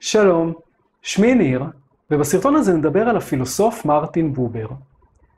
[0.00, 0.52] שלום,
[1.02, 1.64] שמי ניר,
[2.10, 4.66] ובסרטון הזה נדבר על הפילוסוף מרטין בובר,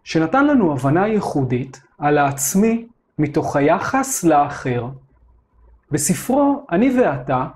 [0.05, 2.87] שנתן לנו הבנה ייחודית על העצמי
[3.19, 4.89] מתוך היחס לאחר.
[5.91, 7.47] בספרו "אני ואתה",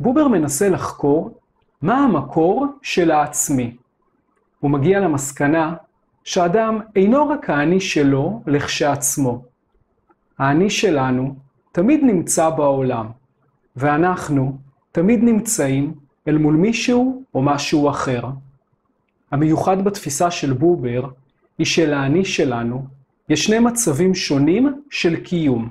[0.00, 1.38] בובר מנסה לחקור
[1.82, 3.76] מה המקור של העצמי.
[4.60, 5.74] הוא מגיע למסקנה
[6.24, 9.42] שאדם אינו רק האני שלו לכשעצמו.
[10.38, 11.34] האני שלנו
[11.72, 13.06] תמיד נמצא בעולם,
[13.76, 14.58] ואנחנו
[14.92, 18.22] תמיד נמצאים אל מול מישהו או משהו אחר.
[19.30, 21.08] המיוחד בתפיסה של בובר
[21.58, 22.86] היא שלאני שלנו
[23.28, 25.68] יש שני מצבים שונים של קיום.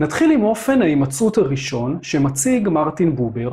[0.00, 3.52] נתחיל עם אופן ההימצאות הראשון שמציג מרטין בובר,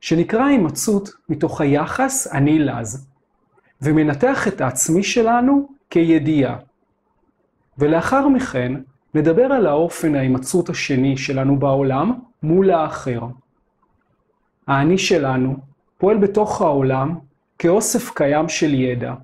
[0.00, 3.06] שנקרא הימצאות מתוך היחס אני לז,
[3.82, 6.56] ומנתח את העצמי שלנו כידיעה.
[7.78, 8.72] ולאחר מכן
[9.14, 13.20] נדבר על האופן ההימצאות השני שלנו בעולם מול האחר.
[14.70, 15.56] האני שלנו
[15.98, 17.14] פועל בתוך העולם
[17.58, 19.14] כאוסף קיים של ידע,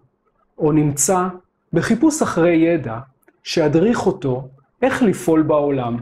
[0.59, 1.29] או נמצא
[1.73, 2.99] בחיפוש אחרי ידע
[3.45, 4.49] שידריך אותו
[4.83, 5.97] איך לפעול בעולם.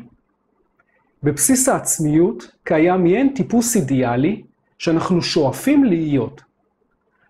[1.22, 4.42] בבסיס העצמיות קיים מעין טיפוס אידיאלי
[4.78, 6.42] שאנחנו שואפים להיות.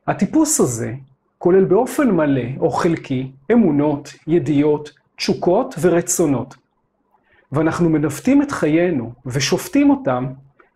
[0.06, 0.94] הטיפוס הזה
[1.38, 6.54] כולל באופן מלא או חלקי אמונות, ידיעות, תשוקות ורצונות.
[7.52, 10.26] ואנחנו מנווטים את חיינו ושופטים אותם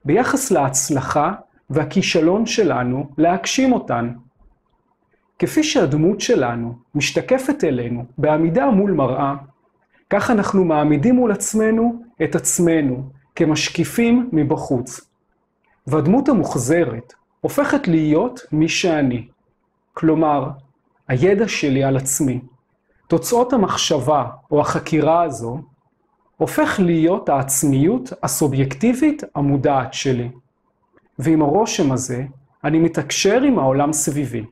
[0.08, 1.32] ביחס להצלחה
[1.70, 4.12] והכישלון שלנו להגשים אותן.
[5.38, 9.34] כפי שהדמות שלנו משתקפת אלינו בעמידה מול מראה,
[10.10, 15.00] כך אנחנו מעמידים מול עצמנו את עצמנו כמשקיפים מבחוץ.
[15.86, 19.28] והדמות המוחזרת הופכת להיות מי שאני.
[19.94, 20.50] כלומר,
[21.08, 22.40] הידע שלי על עצמי,
[23.06, 25.60] תוצאות המחשבה או החקירה הזו,
[26.38, 30.28] הופך להיות העצמיות הסובייקטיבית המודעת שלי.
[31.18, 32.24] ועם הרושם הזה,
[32.64, 34.44] אני מתקשר עם העולם סביבי.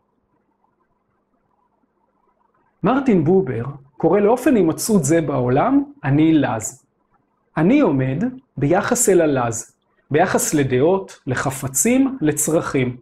[2.83, 3.65] מרטין בובר
[3.97, 6.85] קורא לאופן הימצאות זה בעולם, אני לז.
[7.57, 8.25] אני עומד
[8.57, 9.77] ביחס אל הלז,
[10.11, 12.97] ביחס לדעות, לחפצים, לצרכים.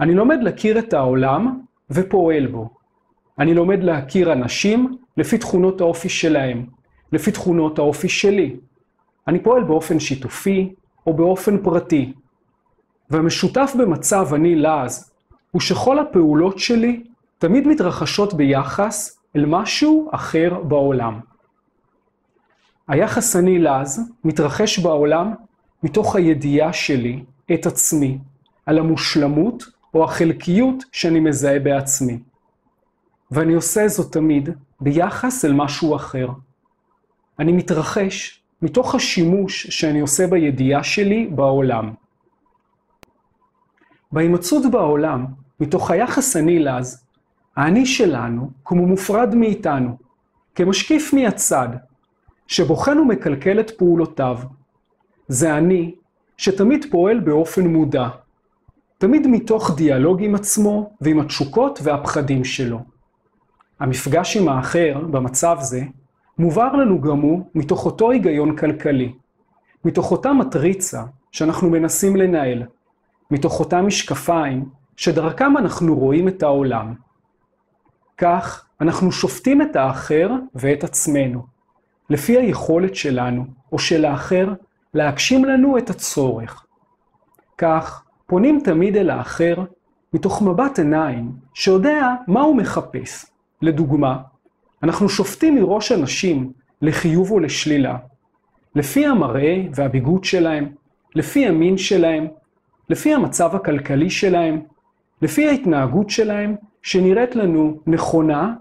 [0.00, 2.70] אני לומד להכיר את העולם ופועל בו.
[3.38, 6.66] אני לומד להכיר אנשים לפי תכונות האופי שלהם,
[7.12, 8.56] לפי תכונות האופי שלי.
[9.28, 10.74] אני פועל באופן שיתופי
[11.06, 12.12] או באופן פרטי.
[13.10, 15.12] והמשותף במצב אני לעז,
[15.50, 17.02] הוא שכל הפעולות שלי
[17.38, 21.20] תמיד מתרחשות ביחס אל משהו אחר בעולם.
[22.88, 25.34] היחס אני לעז מתרחש בעולם
[25.82, 27.24] מתוך הידיעה שלי,
[27.54, 28.18] את עצמי,
[28.66, 29.64] על המושלמות
[29.94, 32.18] או החלקיות שאני מזהה בעצמי.
[33.30, 34.48] ואני עושה זאת תמיד
[34.80, 36.28] ביחס אל משהו אחר.
[37.38, 41.94] אני מתרחש מתוך השימוש שאני עושה בידיעה שלי בעולם.
[44.12, 45.26] בהימצאות בעולם,
[45.60, 47.04] מתוך היחס אני לז,
[47.56, 49.96] האני שלנו כמו מופרד מאיתנו,
[50.54, 51.68] כמשקיף מהצד,
[52.46, 54.38] שבוחן ומקלקל את פעולותיו.
[55.28, 55.94] זה אני
[56.36, 58.08] שתמיד פועל באופן מודע,
[58.98, 62.80] תמיד מתוך דיאלוג עם עצמו ועם התשוקות והפחדים שלו.
[63.80, 65.82] המפגש עם האחר, במצב זה,
[66.38, 69.12] מובהר לנו גם הוא מתוך אותו היגיון כלכלי,
[69.84, 72.62] מתוך אותה מטריצה שאנחנו מנסים לנהל,
[73.30, 76.94] מתוך אותם משקפיים שדרכם אנחנו רואים את העולם.
[78.18, 81.42] כך אנחנו שופטים את האחר ואת עצמנו,
[82.10, 84.52] לפי היכולת שלנו, או של האחר,
[84.94, 86.66] להגשים לנו את הצורך.
[87.58, 89.64] כך פונים תמיד אל האחר
[90.12, 93.26] מתוך מבט עיניים שיודע מה הוא מחפש.
[93.62, 94.18] לדוגמה,
[94.82, 96.52] אנחנו שופטים מראש אנשים
[96.82, 97.96] לחיוב או לשלילה,
[98.74, 100.68] לפי המראה והביגוד שלהם,
[101.14, 102.26] לפי המין שלהם,
[102.88, 104.60] לפי המצב הכלכלי שלהם,
[105.22, 108.54] לפי ההתנהגות שלהם, שנראית לנו נכונה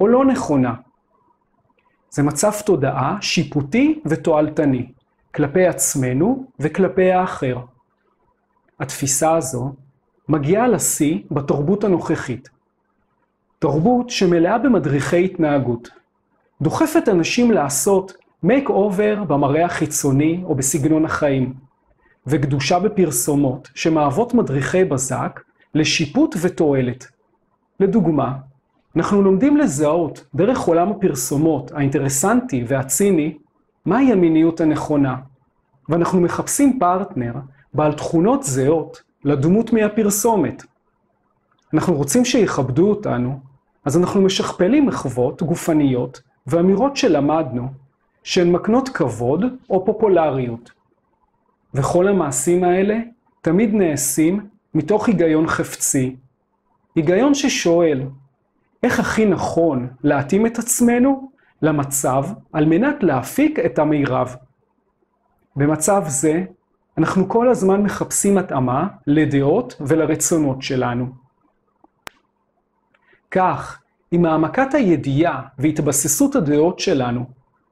[0.00, 0.74] או לא נכונה.
[2.10, 4.92] זה מצב תודעה שיפוטי ותועלתני,
[5.34, 7.58] כלפי עצמנו וכלפי האחר.
[8.80, 9.72] התפיסה הזו
[10.28, 12.48] מגיעה לשיא בתרבות הנוכחית.
[13.64, 15.88] תרבות שמלאה במדריכי התנהגות.
[16.62, 18.12] דוחפת אנשים לעשות
[18.42, 21.54] מייק אובר במראה החיצוני או בסגנון החיים,
[22.26, 25.40] וקדושה בפרסומות שמהוות מדריכי בזק
[25.74, 27.06] לשיפוט ותועלת.
[27.80, 28.32] לדוגמה,
[28.96, 33.38] אנחנו לומדים לזהות דרך עולם הפרסומות האינטרסנטי והציני
[33.86, 35.16] מהי המיניות הנכונה,
[35.88, 37.34] ואנחנו מחפשים פרטנר
[37.74, 40.62] בעל תכונות זהות לדמות מהפרסומת.
[41.74, 43.53] אנחנו רוצים שיכבדו אותנו,
[43.84, 47.68] אז אנחנו משכפלים מחוות גופניות ואמירות שלמדנו,
[48.22, 50.70] שהן מקנות כבוד או פופולריות.
[51.74, 52.98] וכל המעשים האלה
[53.40, 56.16] תמיד נעשים מתוך היגיון חפצי,
[56.94, 58.02] היגיון ששואל,
[58.82, 61.30] איך הכי נכון להתאים את עצמנו
[61.62, 64.36] למצב על מנת להפיק את המירב.
[65.56, 66.44] במצב זה,
[66.98, 71.23] אנחנו כל הזמן מחפשים התאמה לדעות ולרצונות שלנו.
[73.34, 73.78] כך,
[74.10, 77.24] עם העמקת הידיעה והתבססות הדעות שלנו,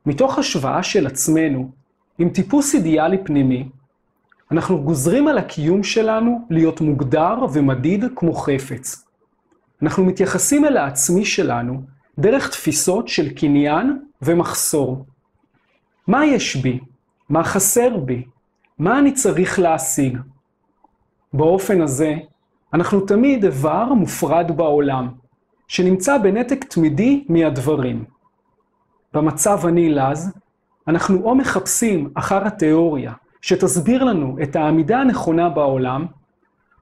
[0.06, 1.70] מתוך השוואה של עצמנו,
[2.19, 3.69] עם טיפוס אידיאלי פנימי,
[4.50, 9.05] אנחנו גוזרים על הקיום שלנו להיות מוגדר ומדיד כמו חפץ.
[9.82, 11.82] אנחנו מתייחסים אל העצמי שלנו
[12.19, 15.06] דרך תפיסות של קניין ומחסור.
[16.06, 16.81] מה יש בי?
[17.29, 18.25] מה חסר בי?
[18.79, 20.19] מה אני צריך להשיג?
[21.32, 22.15] באופן הזה,
[22.75, 25.22] אנחנו תמיד איבר מופרד בעולם,
[25.69, 28.05] שנמצא בנתק תמידי מהדברים.
[29.14, 30.32] במצב הנעלז,
[30.88, 33.12] אנחנו או מחפשים אחר התיאוריה
[33.43, 36.06] שתסביר לנו את העמידה הנכונה בעולם,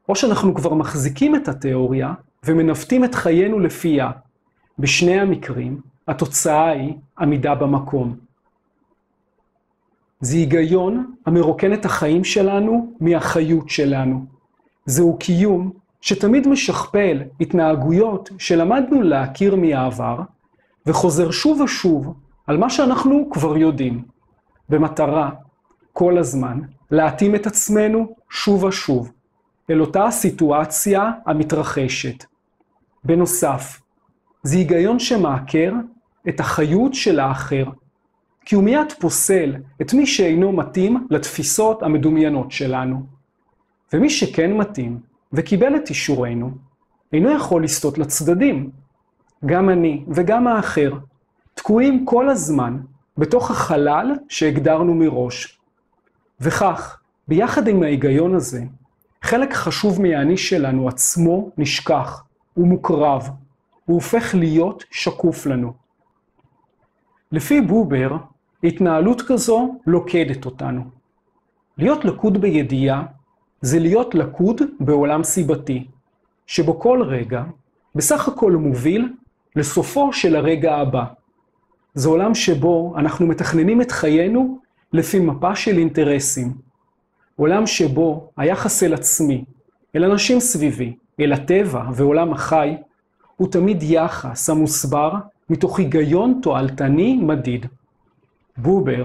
[0.09, 2.13] או שאנחנו כבר מחזיקים את התיאוריה
[2.45, 4.11] ומנווטים את חיינו לפיה.
[4.79, 8.17] בשני המקרים, התוצאה היא עמידה במקום.
[10.21, 14.25] זה היגיון המרוקן את החיים שלנו מהחיות שלנו.
[14.87, 20.21] זהו קיום שתמיד משכפל התנהגויות שלמדנו להכיר מהעבר,
[20.87, 22.15] וחוזר שוב ושוב
[22.47, 24.05] על מה שאנחנו כבר יודעים,
[24.69, 25.31] במטרה
[25.93, 26.61] כל הזמן
[26.91, 29.13] להתאים את עצמנו שוב ושוב
[29.71, 32.25] אל אותה הסיטואציה המתרחשת.
[33.05, 33.81] בנוסף,
[34.43, 35.73] זה היגיון שמעקר
[36.29, 37.65] את החיות של האחר,
[38.45, 43.07] כי הוא מיד פוסל את מי שאינו מתאים לתפיסות המדומיינות שלנו.
[43.93, 44.99] ומי שכן מתאים
[45.33, 46.51] וקיבל את אישורנו,
[47.13, 48.71] אינו יכול לסטות לצדדים.
[49.47, 50.93] גם אני וגם האחר
[51.55, 52.81] תקועים כל הזמן
[53.19, 55.59] בתוך החלל שהגדרנו מראש.
[56.41, 58.63] וכך, ביחד עם ההיגיון הזה,
[59.23, 62.25] חלק חשוב מהאני שלנו עצמו נשכח,
[62.55, 63.29] הוא מוקרב,
[63.85, 65.73] הוא הופך להיות שקוף לנו.
[67.33, 68.17] לפי בובר,
[68.65, 70.85] התנהלות כזו לוקדת אותנו.
[71.79, 73.03] להיות לקוד בידיעה
[73.61, 75.87] זה להיות לקוד בעולם סיבתי,
[76.47, 77.43] שבו כל רגע
[77.95, 79.13] בסך הכל מוביל
[79.57, 81.05] לסופו של הרגע הבא.
[81.95, 84.59] זה עולם שבו אנחנו מתכננים את חיינו
[84.93, 86.53] לפי מפה של אינטרסים.
[87.37, 89.45] עולם שבו היחס אל עצמי,
[89.97, 92.77] אל אנשים סביבי, אל הטבע ועולם החי,
[93.37, 95.13] הוא תמיד יחס המוסבר
[95.51, 97.67] מתוך היגיון תועלתני מדיד.
[98.57, 99.05] בובר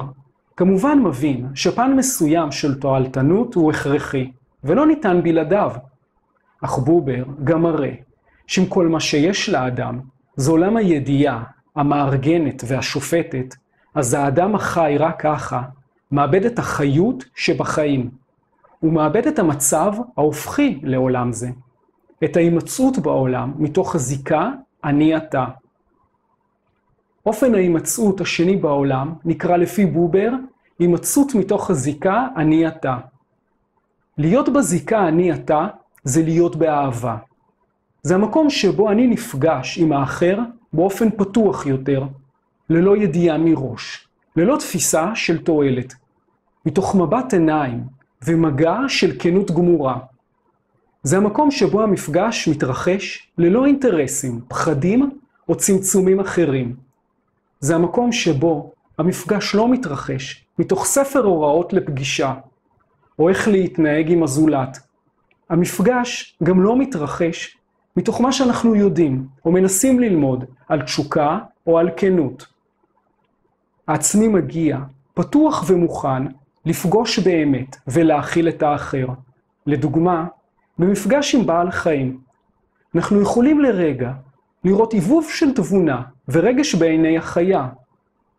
[0.57, 4.31] כמובן מבין שפן מסוים של תועלתנות הוא הכרחי,
[4.65, 5.71] ולא ניתן בלעדיו.
[6.61, 7.93] אך בובר גם מראה
[8.47, 9.99] שאם כל מה שיש לאדם
[10.35, 11.43] זה עולם הידיעה,
[11.75, 13.55] המארגנת והשופטת,
[13.95, 15.61] אז האדם החי רק ככה
[16.11, 18.09] מאבד את החיות שבחיים.
[18.79, 21.49] הוא מאבד את המצב ההופכי לעולם זה,
[22.23, 24.51] את ההימצאות בעולם מתוך הזיקה
[24.83, 25.45] אני אתה.
[27.25, 30.31] אופן ההימצאות השני בעולם נקרא לפי בובר
[30.79, 32.97] הימצאות מתוך הזיקה אני אתה.
[34.17, 35.67] להיות בזיקה אני אתה
[36.03, 37.17] זה להיות באהבה.
[38.03, 40.39] זה המקום שבו אני נפגש עם האחר
[40.73, 42.03] באופן פתוח יותר,
[42.69, 45.93] ללא ידיעה מראש, ללא תפיסה של תועלת,
[46.65, 47.83] מתוך מבט עיניים
[48.25, 49.99] ומגע של כנות גמורה.
[51.03, 55.11] זה המקום שבו המפגש מתרחש ללא אינטרסים, פחדים
[55.49, 56.75] או צמצומים אחרים.
[57.59, 62.33] זה המקום שבו המפגש לא מתרחש מתוך ספר הוראות לפגישה,
[63.19, 64.79] או איך להתנהג עם הזולת.
[65.49, 67.57] המפגש גם לא מתרחש
[67.97, 72.45] מתוך מה שאנחנו יודעים, או מנסים ללמוד, על תשוקה או על כנות.
[73.87, 74.79] העצמי מגיע,
[75.13, 76.23] פתוח ומוכן,
[76.65, 79.07] לפגוש באמת ולהכיל את האחר.
[79.65, 80.25] לדוגמה,
[80.79, 82.19] במפגש עם בעל חיים,
[82.95, 84.11] אנחנו יכולים לרגע
[84.63, 87.67] לראות עיבוב של תבונה ורגש בעיני החיה.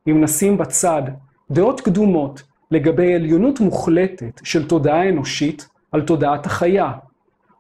[0.08, 1.02] אם נשים בצד
[1.50, 6.92] דעות קדומות לגבי עליונות מוחלטת של תודעה אנושית על תודעת החיה,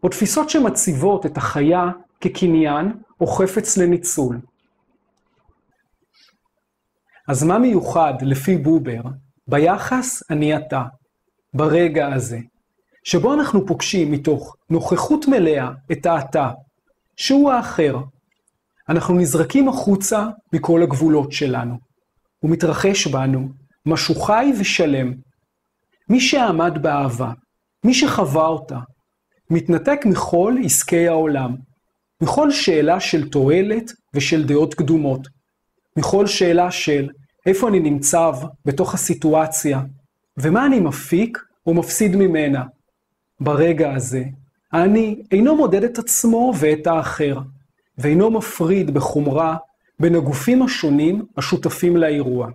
[0.02, 4.40] או תפיסות שמציבות את החיה כקניין או חפץ לניצול.
[7.28, 9.00] אז מה מיוחד לפי בובר
[9.48, 10.82] ביחס אני אתה,
[11.54, 12.38] ברגע הזה,
[13.04, 16.50] שבו אנחנו פוגשים מתוך נוכחות מלאה את האתה,
[17.16, 17.98] שהוא האחר.
[18.88, 21.78] אנחנו נזרקים החוצה מכל הגבולות שלנו,
[22.42, 23.48] ומתרחש בנו
[23.86, 25.14] משהו חי ושלם.
[26.08, 27.32] מי שעמד באהבה,
[27.84, 28.78] מי שחווה אותה,
[29.50, 31.56] מתנתק מכל עסקי העולם,
[32.20, 35.28] מכל שאלה של תועלת ושל דעות קדומות,
[35.96, 37.08] מכל שאלה של
[37.46, 39.80] איפה אני נמצב בתוך הסיטואציה,
[40.36, 42.64] ומה אני מפיק או מפסיד ממנה.
[43.40, 44.24] ברגע הזה,
[44.72, 47.38] האני אינו מודד את עצמו ואת האחר,
[47.98, 49.56] ואינו מפריד בחומרה
[50.00, 52.50] בין הגופים השונים השותפים לאירוע.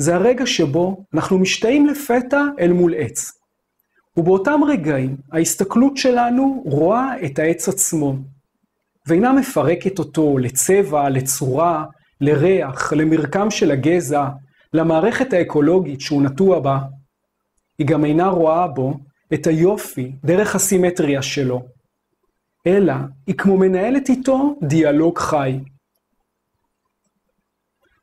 [0.00, 3.32] זה הרגע שבו אנחנו משתאים לפתע אל מול עץ.
[4.16, 8.14] ובאותם רגעים ההסתכלות שלנו רואה את העץ עצמו,
[9.06, 11.84] ואינה מפרקת אותו לצבע, לצורה,
[12.20, 14.28] לריח, למרקם של הגזע,
[14.72, 16.78] למערכת האקולוגית שהוא נטוע בה.
[17.78, 18.94] היא גם אינה רואה בו
[19.34, 21.62] את היופי דרך הסימטריה שלו,
[22.66, 22.94] אלא
[23.26, 25.60] היא כמו מנהלת איתו דיאלוג חי.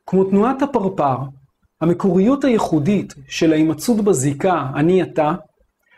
[0.06, 1.16] כמו תנועת הפרפר,
[1.80, 5.32] המקוריות הייחודית של ההימצאות בזיקה אני-אתה,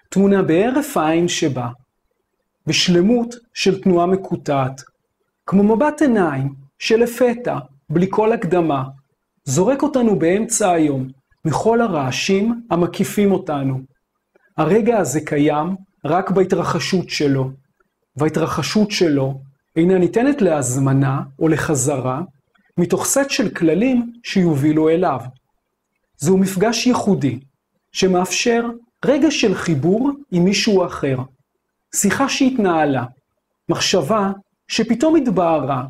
[0.09, 1.69] טמונה בהרף העין שבה,
[2.67, 4.81] בשלמות של תנועה מקוטעת,
[5.47, 7.59] כמו מבט עיניים שלפתע,
[7.91, 8.85] בלי כל הקדמה,
[9.45, 11.09] זורק אותנו באמצע היום
[11.45, 13.81] מכל הרעשים המקיפים אותנו.
[14.57, 17.51] הרגע הזה קיים רק בהתרחשות שלו,
[18.17, 19.41] וההתרחשות שלו
[19.77, 22.21] אינה ניתנת להזמנה או לחזרה
[22.79, 25.21] מתוך סט של כללים שיובילו אליו.
[26.21, 27.41] זהו מפגש ייחודי,
[27.93, 28.71] שמאפשר
[29.05, 31.17] רגע של חיבור עם מישהו אחר,
[31.95, 33.05] שיחה שהתנהלה,
[33.69, 34.31] מחשבה
[34.69, 35.85] שפתאום התבהרה,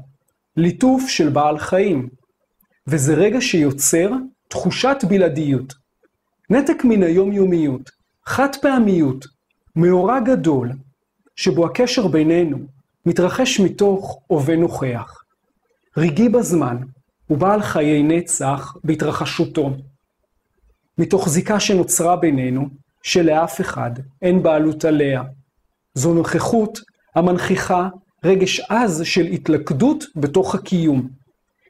[0.57, 2.09] ליטוף של בעל חיים,
[2.87, 4.11] וזה רגע שיוצר
[4.49, 5.75] תחושת בלעדיות.
[6.51, 7.91] נתק מן היומיומיות,
[8.27, 9.27] חד פעמיות,
[9.77, 10.71] מאורע גדול,
[11.37, 12.59] שבו הקשר בינינו
[13.07, 15.23] מתרחש מתוך הווה נוכח.
[15.97, 16.77] רגעי בזמן,
[17.31, 19.71] ובעל חיי נצח בהתרחשותו.
[21.01, 22.69] מתוך זיקה שנוצרה בינינו,
[23.03, 23.91] שלאף אחד
[24.23, 25.23] אין בעלות עליה.
[25.95, 26.79] זו נוכחות
[27.15, 27.89] המנכיחה
[28.25, 31.09] רגש עז של התלכדות בתוך הקיום.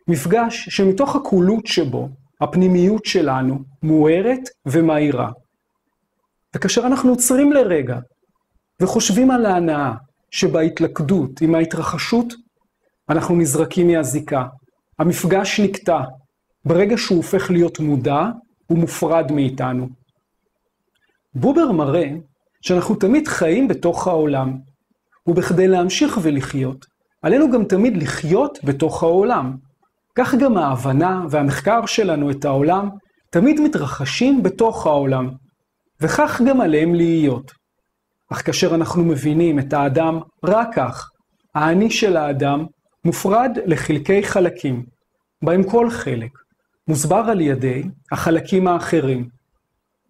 [0.08, 2.08] מפגש שמתוך הקולות שבו,
[2.40, 5.30] הפנימיות שלנו מוארת ומהירה.
[6.54, 7.98] וכאשר אנחנו עוצרים לרגע
[8.82, 9.92] וחושבים על ההנאה
[10.30, 12.34] שבהתלכדות עם ההתרחשות,
[13.08, 14.44] אנחנו נזרקים מהזיקה.
[14.98, 16.00] המפגש נקטע.
[16.64, 18.22] ברגע שהוא הופך להיות מודע,
[18.70, 19.88] הוא מופרד מאיתנו.
[21.34, 22.10] בובר מראה
[22.62, 24.58] שאנחנו תמיד חיים בתוך העולם,
[25.26, 26.86] ובכדי להמשיך ולחיות,
[27.22, 29.56] עלינו גם תמיד לחיות בתוך העולם.
[30.14, 32.88] כך גם ההבנה והמחקר שלנו את העולם
[33.30, 35.30] תמיד מתרחשים בתוך העולם,
[36.00, 37.52] וכך גם עליהם להיות.
[38.32, 41.10] אך כאשר אנחנו מבינים את האדם רק כך,
[41.54, 42.66] האני של האדם
[43.04, 44.84] מופרד לחלקי חלקים,
[45.42, 46.39] בהם כל חלק
[46.90, 47.82] מוסבר על ידי
[48.12, 49.28] החלקים האחרים.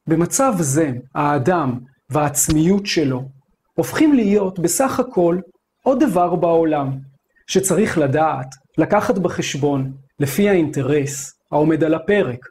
[0.07, 1.79] במצב זה, האדם
[2.11, 3.29] והעצמיות שלו
[3.75, 5.39] הופכים להיות בסך הכל
[5.83, 6.99] עוד דבר בעולם,
[7.47, 8.47] שצריך לדעת,
[8.79, 12.49] לקחת בחשבון, לפי האינטרס העומד על הפרק.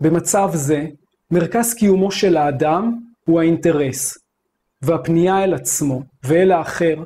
[0.00, 0.86] במצב זה,
[1.30, 4.18] מרכז קיומו של האדם הוא האינטרס,
[4.82, 7.02] והפנייה אל עצמו ואל האחר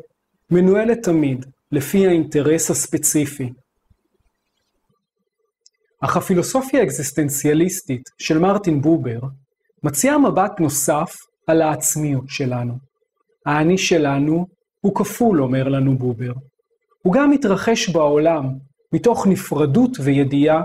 [0.50, 3.52] מנוהלת תמיד לפי האינטרס הספציפי.
[6.04, 9.20] אך הפילוסופיה האקזיסטנציאליסטית של מרטין בובר
[9.82, 11.16] מציעה מבט נוסף
[11.46, 12.74] על העצמיות שלנו.
[13.46, 14.46] האני שלנו
[14.80, 16.32] הוא כפול, אומר לנו בובר.
[17.02, 18.44] הוא גם מתרחש בעולם
[18.92, 20.62] מתוך נפרדות וידיעה,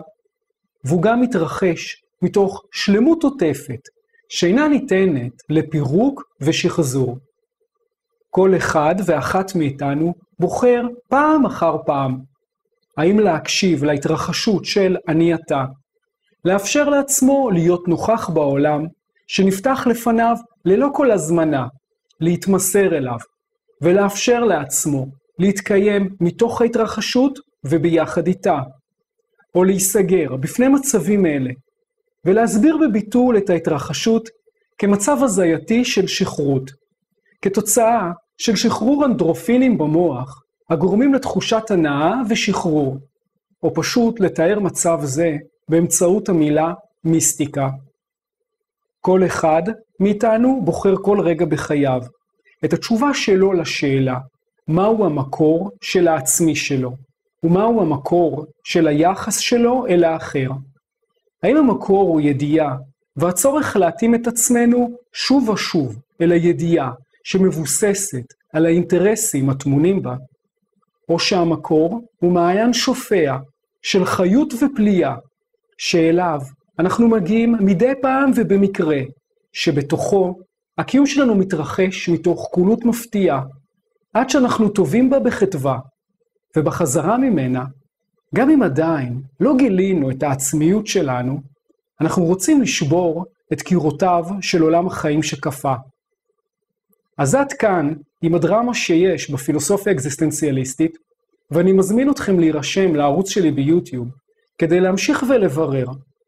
[0.83, 3.79] והוא גם מתרחש מתוך שלמות עוטפת,
[4.29, 7.17] שאינה ניתנת לפירוק ושחזור.
[8.29, 12.19] כל אחד ואחת מאיתנו בוחר פעם אחר פעם
[12.97, 15.65] האם להקשיב להתרחשות של אני אתה,
[16.45, 18.85] לאפשר לעצמו להיות נוכח בעולם
[19.27, 20.35] שנפתח לפניו
[20.65, 21.67] ללא כל הזמנה,
[22.21, 23.17] להתמסר אליו,
[23.81, 25.07] ולאפשר לעצמו
[25.39, 28.59] להתקיים מתוך ההתרחשות וביחד איתה,
[29.55, 31.51] או להיסגר בפני מצבים אלה,
[32.25, 34.29] ולהסביר בביטול את ההתרחשות
[34.77, 36.71] כמצב הזייתי של שכרות,
[37.41, 42.97] כתוצאה של שחרור אנדרופינים במוח, הגורמים לתחושת הנאה ושחרור,
[43.63, 45.37] או פשוט לתאר מצב זה
[45.69, 47.69] באמצעות המילה מיסטיקה.
[49.01, 49.63] כל אחד
[49.99, 52.01] מאיתנו בוחר כל רגע בחייו
[52.65, 54.17] את התשובה שלו לשאלה,
[54.67, 56.91] מהו המקור של העצמי שלו,
[57.43, 60.49] ומהו המקור של היחס שלו אל האחר.
[61.43, 62.75] האם המקור הוא ידיעה,
[63.15, 66.91] והצורך להתאים את עצמנו שוב ושוב אל הידיעה
[67.23, 70.15] שמבוססת על האינטרסים הטמונים בה,
[71.09, 73.37] או שהמקור הוא מעיין שופע
[73.81, 75.15] של חיות ופליאה,
[75.77, 76.41] שאליו
[76.79, 78.99] אנחנו מגיעים מדי פעם ובמקרה,
[79.53, 80.35] שבתוכו
[80.77, 83.41] הקיום שלנו מתרחש מתוך קולות מפתיעה,
[84.13, 85.77] עד שאנחנו טובים בה בחטבה,
[86.57, 87.65] ובחזרה ממנה,
[88.35, 91.41] גם אם עדיין לא גילינו את העצמיות שלנו,
[92.01, 95.75] אנחנו רוצים לשבור את קירותיו של עולם החיים שקפא.
[97.17, 100.97] אז עד כאן עם הדרמה שיש בפילוסופיה אקזיסטנציאליסטית,
[101.51, 104.07] ואני מזמין אתכם להירשם לערוץ שלי ביוטיוב,
[104.57, 105.85] כדי להמשיך ולברר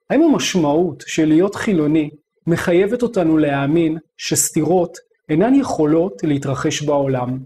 [0.10, 2.10] האם המשמעות של להיות חילוני
[2.48, 4.98] מחייבת אותנו להאמין שסתירות
[5.30, 7.40] אינן יכולות להתרחש בעולם.